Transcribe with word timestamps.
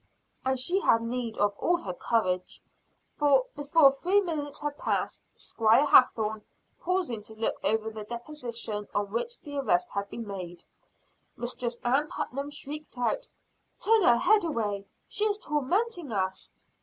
And 0.43 0.57
she 0.57 0.79
had 0.79 1.03
need 1.03 1.37
of 1.37 1.55
all 1.59 1.77
her 1.77 1.93
courage. 1.93 2.59
For, 3.13 3.45
before 3.55 3.91
three 3.91 4.19
minutes 4.19 4.59
had 4.61 4.79
passed 4.79 5.29
Squire 5.39 5.85
Hathorne 5.85 6.41
pausing 6.79 7.21
to 7.21 7.35
look 7.35 7.53
over 7.63 7.91
the 7.91 8.03
deposition 8.03 8.87
on 8.95 9.11
which 9.11 9.39
the 9.41 9.59
arrest 9.59 9.91
had 9.91 10.09
been 10.09 10.25
made 10.25 10.63
Mistress 11.37 11.77
Ann 11.83 12.07
Putnam 12.07 12.49
shrieked 12.49 12.97
out, 12.97 13.27
"Turn 13.79 14.01
her 14.01 14.17
head 14.17 14.43
away, 14.43 14.87
she 15.07 15.25
is 15.25 15.37
tormenting 15.37 16.11
us! 16.11 16.51